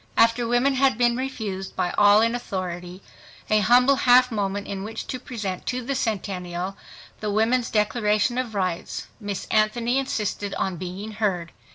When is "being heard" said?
10.77-11.51